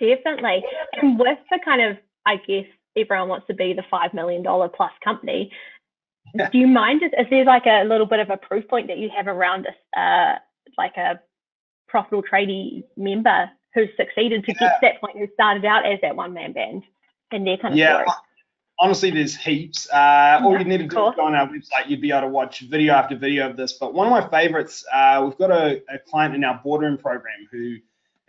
Definitely. 0.00 0.64
And 0.94 1.18
with 1.18 1.38
the 1.50 1.58
kind 1.64 1.82
of 1.82 1.98
I 2.28 2.36
guess 2.36 2.66
everyone 2.96 3.28
wants 3.28 3.46
to 3.46 3.54
be 3.54 3.72
the 3.72 3.82
$5 3.90 4.14
million 4.14 4.42
plus 4.44 4.92
company. 5.02 5.50
Yeah. 6.34 6.50
Do 6.50 6.58
you 6.58 6.66
mind, 6.66 7.02
is, 7.02 7.10
is 7.18 7.26
there 7.30 7.44
like 7.44 7.66
a 7.66 7.84
little 7.84 8.06
bit 8.06 8.20
of 8.20 8.30
a 8.30 8.36
proof 8.36 8.68
point 8.68 8.88
that 8.88 8.98
you 8.98 9.08
have 9.16 9.26
around 9.26 9.66
a, 9.66 10.00
uh, 10.00 10.38
like 10.76 10.96
a 10.96 11.20
profitable 11.88 12.22
tradie 12.22 12.84
member 12.96 13.50
who's 13.74 13.88
succeeded 13.96 14.44
to 14.44 14.52
yeah. 14.52 14.58
get 14.58 14.68
to 14.68 14.78
that 14.82 15.00
point, 15.00 15.18
who 15.18 15.28
started 15.34 15.64
out 15.64 15.86
as 15.86 16.00
that 16.02 16.16
one 16.16 16.32
man 16.32 16.52
band 16.52 16.84
and 17.30 17.46
their 17.46 17.56
kind 17.56 17.74
of 17.74 17.78
yeah. 17.78 18.02
story? 18.02 18.06
honestly, 18.78 19.10
there's 19.10 19.36
heaps. 19.36 19.88
Uh, 19.90 20.40
all 20.42 20.58
you 20.58 20.64
need 20.64 20.78
to 20.78 20.86
do 20.86 21.08
is 21.08 21.14
go 21.14 21.24
on 21.24 21.34
our 21.34 21.48
website. 21.48 21.88
You'd 21.88 22.00
be 22.00 22.10
able 22.10 22.22
to 22.22 22.28
watch 22.28 22.60
video 22.60 22.94
after 22.94 23.16
video 23.16 23.48
of 23.50 23.56
this. 23.56 23.72
But 23.72 23.94
one 23.94 24.06
of 24.06 24.10
my 24.10 24.28
favorites, 24.28 24.84
uh, 24.92 25.22
we've 25.24 25.38
got 25.38 25.50
a, 25.50 25.82
a, 25.92 25.98
client 25.98 26.34
in 26.34 26.44
our 26.44 26.60
boardroom 26.62 26.98
program 26.98 27.48
who 27.50 27.76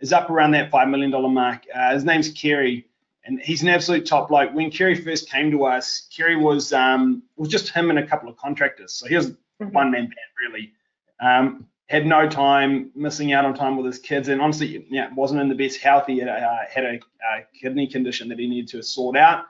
is 0.00 0.12
up 0.12 0.30
around 0.30 0.52
that 0.52 0.70
$5 0.70 0.90
million 0.90 1.10
mark. 1.32 1.64
Uh, 1.74 1.94
his 1.94 2.04
name's 2.04 2.30
Kerry, 2.30 2.86
and 3.24 3.40
he's 3.40 3.62
an 3.62 3.68
absolute 3.68 4.06
top 4.06 4.28
bloke. 4.28 4.52
When 4.54 4.70
Kerry 4.70 4.94
first 4.94 5.30
came 5.30 5.50
to 5.50 5.64
us, 5.64 6.08
Kerry 6.14 6.36
was 6.36 6.72
um, 6.72 7.22
was 7.36 7.48
just 7.48 7.70
him 7.70 7.90
and 7.90 7.98
a 7.98 8.06
couple 8.06 8.28
of 8.28 8.36
contractors. 8.36 8.94
So 8.94 9.06
he 9.06 9.16
was 9.16 9.30
mm-hmm. 9.30 9.72
one 9.72 9.90
man 9.90 10.02
band, 10.02 10.14
really. 10.42 10.72
Um, 11.20 11.66
had 11.90 12.06
no 12.06 12.28
time, 12.28 12.90
missing 12.94 13.32
out 13.32 13.44
on 13.44 13.54
time 13.54 13.76
with 13.76 13.84
his 13.84 13.98
kids, 13.98 14.28
and 14.28 14.40
honestly, 14.40 14.86
yeah, 14.90 15.12
wasn't 15.14 15.40
in 15.40 15.48
the 15.48 15.54
best 15.54 15.80
health. 15.80 16.06
He 16.06 16.18
had 16.18 16.28
a, 16.28 16.66
had 16.72 16.84
a, 16.84 16.94
a 16.94 17.44
kidney 17.60 17.86
condition 17.86 18.28
that 18.28 18.38
he 18.38 18.46
needed 18.46 18.68
to 18.68 18.82
sort 18.82 19.16
out 19.16 19.44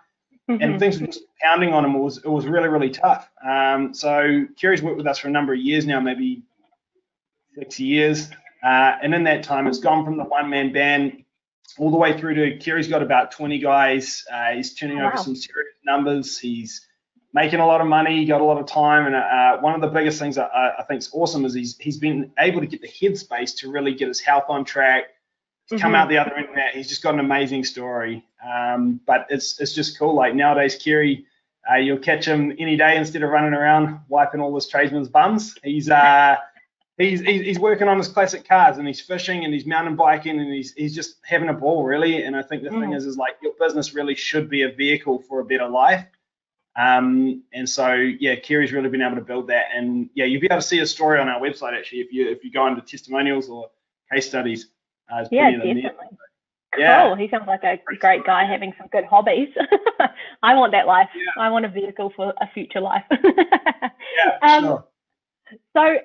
mm-hmm. 0.51 0.63
and 0.63 0.81
things 0.81 1.01
were 1.01 1.07
just 1.07 1.25
pounding 1.41 1.73
on 1.73 1.85
him. 1.85 1.95
It 1.95 2.01
was 2.01 2.19
it 2.19 2.29
was 2.29 2.47
really 2.47 2.69
really 2.69 2.91
tough. 2.91 3.31
Um, 3.45 3.95
so 3.95 4.47
Kerry's 4.61 4.83
worked 4.83 4.97
with 4.97 5.07
us 5.07 5.19
for 5.19 5.29
a 5.29 5.31
number 5.31 5.53
of 5.53 5.61
years 5.61 5.87
now, 5.87 6.01
maybe 6.01 6.43
six 7.59 7.81
years, 7.81 8.31
uh, 8.63 8.97
and 9.03 9.15
in 9.15 9.25
that 9.25 9.43
time, 9.43 9.67
it's 9.67 9.79
gone 9.79 10.05
from 10.05 10.17
the 10.17 10.25
one 10.25 10.51
man 10.51 10.73
band 10.73 11.25
all 11.79 11.91
the 11.91 11.97
way 11.97 12.19
through 12.19 12.35
to 12.35 12.59
Kerry's 12.59 12.89
got 12.89 13.03
about 13.03 13.31
20 13.31 13.59
guys. 13.59 14.25
Uh, 14.33 14.51
he's 14.53 14.75
turning 14.75 14.99
oh, 14.99 15.05
wow. 15.05 15.13
over 15.13 15.23
some 15.23 15.37
serious 15.37 15.75
numbers. 15.85 16.39
He's 16.39 16.87
making 17.33 17.61
a 17.61 17.67
lot 17.67 17.81
of 17.81 17.87
money, 17.87 18.25
got 18.25 18.41
a 18.41 18.45
lot 18.45 18.59
of 18.59 18.67
time, 18.67 19.07
and 19.07 19.15
uh, 19.15 19.59
one 19.59 19.75
of 19.75 19.81
the 19.81 19.89
biggest 19.89 20.19
things 20.19 20.37
I, 20.39 20.75
I 20.79 20.85
think 20.89 20.99
is 21.01 21.11
awesome 21.13 21.45
is 21.45 21.55
he's 21.55 21.77
he's 21.79 21.97
been 21.99 22.33
able 22.39 22.61
to 22.61 22.67
get 22.67 22.81
the 22.81 22.89
headspace 22.89 23.57
to 23.59 23.71
really 23.71 23.95
get 23.95 24.09
his 24.09 24.21
health 24.21 24.45
on 24.49 24.65
track 24.65 25.05
mm-hmm. 25.71 25.81
come 25.81 25.95
out 25.95 26.09
the 26.09 26.19
other 26.19 26.35
end 26.35 26.49
of 26.49 26.55
that. 26.55 26.75
He's 26.75 26.89
just 26.89 27.03
got 27.03 27.15
an 27.15 27.21
amazing 27.21 27.65
story. 27.65 28.25
Um, 28.47 29.01
but 29.07 29.27
it's 29.31 29.61
it's 29.61 29.73
just 29.73 29.99
cool. 29.99 30.15
Like 30.15 30.35
nowadays, 30.35 30.77
Kerry, 30.77 31.27
uh, 31.71 31.77
you'll 31.77 31.99
catch 31.99 32.27
him 32.27 32.55
any 32.59 32.77
day 32.77 32.97
instead 32.97 33.23
of 33.23 33.31
running 33.31 33.55
around 33.55 34.01
wiping 34.09 34.41
all 34.41 34.55
his 34.55 34.67
tradesmen's 34.67 35.09
bums. 35.09 35.57
He's 35.63 35.91
uh 35.91 36.37
he's 36.99 37.21
he's 37.21 37.59
working 37.59 37.89
on 37.89 37.99
his 37.99 38.09
classic 38.09 38.47
cars 38.47 38.79
and 38.79 38.87
he's 38.87 39.01
fishing 39.01 39.45
and 39.45 39.53
he's 39.53 39.67
mountain 39.67 39.97
biking 39.97 40.41
and 40.41 40.53
he's 40.53 40.73
he's 40.75 40.95
just 40.95 41.17
having 41.25 41.49
a 41.49 41.55
ball 41.55 41.85
really. 41.85 42.25
And 42.25 42.37
I 42.37 42.43
think 42.43 42.63
the 42.63 42.71
mm. 42.71 42.81
thing 42.81 42.93
is 42.93 43.07
is 43.07 43.17
like 43.17 43.37
your 43.43 43.53
business 43.59 43.95
really 43.95 44.15
should 44.15 44.49
be 44.49 44.63
a 44.63 44.73
vehicle 44.73 45.23
for 45.29 45.41
a 45.41 45.45
better 45.45 45.69
life. 45.69 46.05
Um, 46.77 47.43
and 47.53 47.69
so 47.69 47.95
yeah, 47.95 48.37
Kerry's 48.37 48.73
really 48.73 48.89
been 48.89 49.03
able 49.03 49.17
to 49.17 49.23
build 49.23 49.49
that. 49.49 49.67
And 49.75 50.09
yeah, 50.15 50.25
you'll 50.25 50.41
be 50.41 50.47
able 50.47 50.61
to 50.61 50.67
see 50.67 50.79
a 50.81 50.87
story 50.87 51.19
on 51.19 51.29
our 51.29 51.41
website 51.41 51.77
actually 51.77 52.01
if 52.01 52.13
you 52.13 52.29
if 52.29 52.45
you 52.45 52.51
go 52.51 52.67
into 52.67 52.81
testimonials 52.83 53.49
or 53.49 53.71
case 54.13 54.29
studies. 54.29 54.69
Uh, 55.13 55.25
yeah, 55.31 55.51
definitely. 55.51 55.91
Cool. 56.73 56.81
Yeah. 56.83 57.17
He 57.17 57.29
sounds 57.29 57.49
like 57.49 57.65
a 57.65 57.81
great 57.99 58.25
guy 58.25 58.45
having 58.45 58.73
some 58.79 58.87
good 58.93 59.05
hobbies. 59.05 59.49
I 60.43 60.55
want 60.55 60.73
that 60.73 60.87
life. 60.87 61.09
Yeah. 61.15 61.43
I 61.43 61.51
want 61.51 61.65
a 61.65 61.69
vehicle 61.69 62.13
for 62.15 62.33
a 62.41 62.47
future 62.55 62.81
life. 62.81 63.05
yeah, 63.25 64.39
um, 64.43 64.65
sure. 64.65 64.85
So 65.77 65.99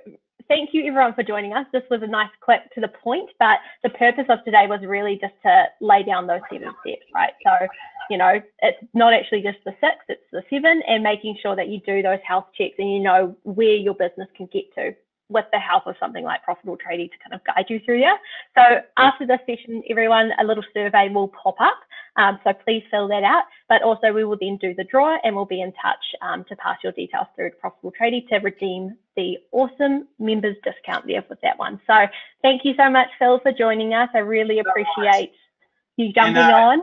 thank 0.48 0.70
you 0.74 0.86
everyone 0.86 1.14
for 1.14 1.24
joining 1.24 1.54
us. 1.54 1.66
This 1.72 1.84
was 1.90 2.02
a 2.02 2.08
nice 2.08 2.30
clip 2.42 2.62
to 2.74 2.82
the 2.82 2.88
point, 2.88 3.30
but 3.40 3.58
the 3.84 3.90
purpose 3.90 4.26
of 4.30 4.44
today 4.44 4.68
was 4.68 4.82
really 4.82 5.18
just 5.20 5.34
to 5.44 5.66
lay 5.82 6.04
down 6.04 6.28
those 6.28 6.42
seven 6.52 6.70
steps, 6.82 7.06
right? 7.14 7.34
So, 7.44 7.68
you 8.10 8.18
know, 8.18 8.42
it's 8.62 8.78
not 8.94 9.14
actually 9.14 9.42
just 9.42 9.58
the 9.66 9.74
six, 9.82 9.96
it's 10.08 10.22
the 10.32 10.44
seven, 10.50 10.82
and 10.88 11.04
making 11.04 11.38
sure 11.42 11.56
that 11.56 11.70
you 11.70 11.80
do 11.82 12.02
those 12.02 12.20
health 12.28 12.46
checks 12.58 12.76
and 12.78 12.92
you 12.92 13.00
know 13.00 13.36
where 13.44 13.76
your 13.76 13.96
business 13.96 14.28
can 14.36 14.48
get 14.52 14.74
to 14.76 14.96
with 15.30 15.46
the 15.52 15.60
help 15.60 15.88
of 15.88 15.96
something 16.00 16.24
like 16.24 16.44
Profitable 16.44 16.78
Tradie 16.78 17.10
to 17.10 17.18
kind 17.18 17.34
of 17.34 17.42
guide 17.44 17.66
you 17.70 17.80
through 17.84 18.00
there. 18.00 18.18
So 18.56 18.82
after 18.98 19.26
this 19.26 19.40
session, 19.48 19.82
everyone, 19.90 20.32
a 20.40 20.44
little 20.44 20.64
survey 20.74 21.10
will 21.10 21.30
pop 21.30 21.56
up. 21.60 21.80
Um, 22.18 22.40
so 22.44 22.54
please 22.54 22.84
fill 22.92 23.08
that 23.10 23.24
out. 23.24 23.44
But 23.68 23.82
also 23.82 24.14
we 24.14 24.24
will 24.24 24.38
then 24.40 24.58
do 24.62 24.74
the 24.76 24.84
draw 24.84 25.18
and 25.24 25.36
we'll 25.36 25.46
be 25.46 25.62
in 25.62 25.74
touch 25.74 26.04
um, 26.22 26.46
to 26.48 26.56
pass 26.58 26.78
your 26.84 26.92
details 26.92 27.28
through 27.36 27.52
to 27.52 27.56
Profitable 27.56 27.92
Tradie 28.00 28.28
to 28.30 28.38
redeem 28.38 28.96
the 29.16 29.38
awesome 29.52 30.08
members 30.20 30.58
discount 30.64 31.08
there 31.08 31.24
with 31.28 31.42
that 31.42 31.58
one. 31.58 31.82
So 31.88 32.06
thank 32.42 32.64
you 32.64 32.74
so 32.78 32.90
much, 32.90 33.08
Phil, 33.18 33.40
for 33.40 33.52
joining 33.52 33.94
us. 33.94 34.10
I 34.14 34.20
really 34.20 34.60
appreciate 34.60 35.32
you 35.98 36.14
jumping 36.14 36.38
and, 36.38 36.54
uh, 36.54 36.56
on. 36.56 36.82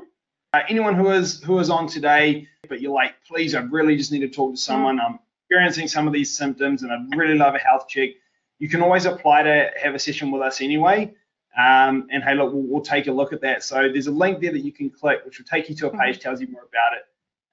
Uh, 0.55 0.61
anyone 0.69 0.95
who 0.95 1.11
is 1.11 1.43
who 1.43 1.59
is 1.61 1.71
on 1.71 1.87
today, 1.87 2.49
but 2.69 2.81
you're 2.81 2.93
like, 2.93 3.15
please, 3.27 3.55
I 3.55 3.61
really 3.61 3.97
just 3.97 4.13
need 4.13 4.21
to 4.21 4.29
talk 4.29 4.53
to 4.53 4.57
someone. 4.61 5.01
I'm 5.01 5.19
experiencing 5.49 5.89
some 5.89 6.07
of 6.07 6.13
these 6.13 6.37
symptoms 6.37 6.83
and 6.83 6.93
I'd 6.93 7.17
really 7.17 7.37
love 7.37 7.55
a 7.55 7.59
health 7.59 7.87
check 7.89 8.11
you 8.63 8.69
can 8.69 8.81
always 8.81 9.07
apply 9.07 9.43
to 9.43 9.73
have 9.83 9.93
a 9.93 9.99
session 9.99 10.31
with 10.31 10.41
us 10.41 10.61
anyway. 10.61 11.13
Um, 11.59 12.07
and 12.13 12.23
hey, 12.23 12.37
look, 12.37 12.53
we'll, 12.53 12.63
we'll, 12.63 12.81
take 12.81 13.09
a 13.09 13.13
look 13.13 13.33
at 13.33 13.41
that. 13.41 13.65
So 13.65 13.89
there's 13.93 14.07
a 14.07 14.13
link 14.13 14.41
there 14.41 14.53
that 14.53 14.61
you 14.61 14.71
can 14.71 14.89
click, 14.89 15.25
which 15.25 15.41
will 15.41 15.47
take 15.47 15.69
you 15.69 15.75
to 15.75 15.89
a 15.89 15.99
page, 15.99 16.21
tells 16.21 16.41
you 16.41 16.47
more 16.47 16.63
about 16.63 16.97
it. 16.97 17.03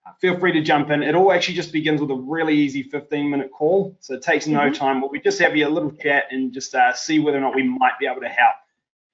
Uh, 0.05 0.11
feel 0.21 0.39
free 0.39 0.51
to 0.51 0.61
jump 0.61 0.91
in. 0.91 1.01
It 1.01 1.15
all 1.15 1.31
actually 1.33 1.55
just 1.55 1.73
begins 1.73 1.99
with 1.99 2.11
a 2.11 2.15
really 2.15 2.55
easy 2.55 2.83
15 2.83 3.27
minute 3.27 3.49
call. 3.51 3.97
So 4.01 4.13
it 4.13 4.21
takes 4.21 4.45
no 4.45 4.59
mm-hmm. 4.59 4.73
time. 4.73 5.01
But 5.01 5.09
we 5.09 5.19
just 5.19 5.39
have 5.39 5.57
you 5.57 5.67
a 5.67 5.71
little 5.71 5.89
chat 5.89 6.25
and 6.29 6.53
just 6.53 6.75
uh, 6.75 6.93
see 6.93 7.17
whether 7.17 7.39
or 7.39 7.41
not 7.41 7.55
we 7.55 7.63
might 7.63 7.97
be 7.99 8.05
able 8.05 8.21
to 8.21 8.29
help. 8.29 8.57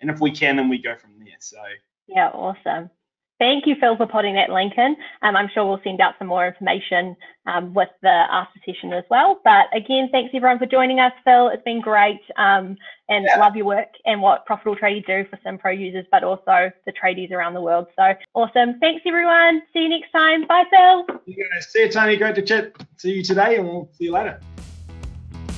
And 0.02 0.10
if 0.10 0.20
we 0.20 0.32
can, 0.32 0.58
then 0.58 0.68
we 0.68 0.80
go 0.80 0.98
from 0.98 1.12
there. 1.20 1.38
So 1.40 1.60
yeah, 2.08 2.28
awesome. 2.28 2.90
Thank 3.38 3.68
you, 3.68 3.76
Phil, 3.80 3.98
for 3.98 4.08
putting 4.08 4.36
that 4.36 4.50
link 4.50 4.74
in. 4.78 4.96
Um, 5.22 5.36
I'm 5.36 5.50
sure 5.54 5.66
we'll 5.66 5.82
send 5.84 6.00
out 6.00 6.14
some 6.18 6.28
more 6.28 6.48
information 6.48 7.18
um, 7.46 7.74
with 7.74 7.90
the 8.02 8.08
after 8.08 8.60
session 8.66 8.94
as 8.94 9.04
well. 9.10 9.42
But 9.44 9.66
again, 9.76 10.08
thanks 10.12 10.32
everyone 10.34 10.58
for 10.58 10.66
joining 10.66 11.00
us, 11.00 11.12
Phil. 11.26 11.50
It's 11.50 11.64
been 11.64 11.82
great 11.82 12.22
um, 12.38 12.78
and 13.10 13.26
yeah. 13.26 13.38
love 13.38 13.56
your 13.56 13.66
work 13.66 13.90
and 14.06 14.22
what 14.22 14.46
Profitable 14.46 14.78
Tradie 14.78 15.06
do 15.06 15.26
for 15.30 15.38
SimPro 15.46 15.78
users, 15.78 16.06
but 16.12 16.24
also 16.24 16.72
the 16.86 16.94
tradies 16.94 17.32
around 17.32 17.56
the 17.56 17.62
world. 17.62 17.88
So 17.98 18.14
awesome. 18.34 18.80
Thanks, 18.80 19.04
everyone. 19.06 19.62
See 19.74 19.80
you 19.80 19.90
next 19.90 20.12
time. 20.12 20.48
Bye, 20.48 20.64
Phil. 20.72 21.20
You 21.26 21.36
guys. 21.52 21.68
See 21.70 21.82
you, 21.82 21.92
Tony. 21.92 22.16
Great 22.16 22.36
to 22.36 22.42
chat. 22.42 22.74
See 22.96 23.16
you 23.16 23.24
today, 23.24 23.58
and 23.58 23.68
we'll 23.68 23.90
see 23.92 24.06
you 24.06 24.14
later. 24.14 24.40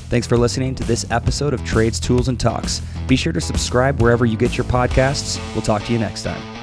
Thanks 0.10 0.26
for 0.26 0.38
listening 0.38 0.74
to 0.76 0.84
this 0.86 1.06
episode 1.12 1.54
of 1.54 1.64
Trades, 1.66 2.00
Tools, 2.00 2.30
and 2.30 2.40
Talks. 2.40 2.82
Be 3.08 3.18
sure 3.18 3.34
to 3.34 3.42
subscribe 3.42 4.02
wherever 4.02 4.26
you 4.26 4.38
get 4.38 4.58
your 4.58 4.66
podcasts. 4.66 5.38
We'll 5.54 5.64
talk 5.64 5.84
to 5.84 5.94
you 5.94 6.00
next 6.00 6.24
time. 6.24 6.57